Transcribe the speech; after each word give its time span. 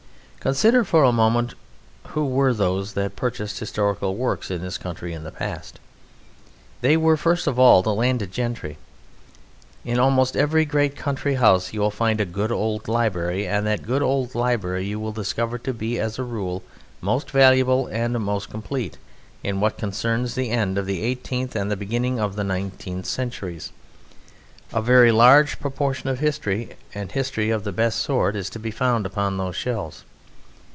Consider 0.43 0.83
for 0.83 1.03
a 1.03 1.11
moment 1.11 1.53
who 2.03 2.25
were 2.25 2.51
those 2.51 2.93
that 2.93 3.15
purchased 3.15 3.59
historical 3.59 4.15
works 4.15 4.49
in 4.49 4.63
this 4.63 4.79
country 4.79 5.13
in 5.13 5.23
the 5.23 5.29
past. 5.31 5.79
There 6.81 6.99
were, 6.99 7.15
first 7.15 7.45
of 7.45 7.59
all, 7.59 7.83
the 7.83 7.93
landed 7.93 8.31
gentry. 8.31 8.79
In 9.85 9.99
almost 9.99 10.35
every 10.35 10.65
great 10.65 10.95
country 10.95 11.35
house 11.35 11.73
you 11.73 11.79
will 11.79 11.91
find 11.91 12.19
a 12.19 12.25
good 12.25 12.51
old 12.51 12.87
library, 12.87 13.47
and 13.47 13.67
that 13.67 13.85
good 13.85 14.01
old 14.01 14.33
library 14.33 14.83
you 14.83 14.99
will 14.99 15.11
discover 15.11 15.59
to 15.59 15.75
be, 15.75 15.99
as 15.99 16.17
a 16.17 16.23
rule, 16.23 16.63
most 17.01 17.29
valuable 17.29 17.85
and 17.91 18.19
most 18.19 18.49
complete 18.49 18.97
in 19.43 19.59
what 19.61 19.77
concerns 19.77 20.33
the 20.33 20.49
end 20.49 20.75
of 20.79 20.87
the 20.87 21.03
eighteenth 21.03 21.55
and 21.55 21.69
the 21.69 21.77
beginning 21.77 22.19
of 22.19 22.35
the 22.35 22.43
nineteenth 22.43 23.05
centuries. 23.05 23.71
A 24.73 24.81
very 24.81 25.11
large 25.11 25.59
proportion 25.59 26.09
of 26.09 26.17
history, 26.17 26.69
and 26.95 27.11
history 27.11 27.51
of 27.51 27.63
the 27.63 27.71
best 27.71 27.99
sort, 27.99 28.35
is 28.35 28.49
to 28.49 28.57
be 28.57 28.71
found 28.71 29.05
upon 29.05 29.37
those 29.37 29.55
shelves. 29.55 30.03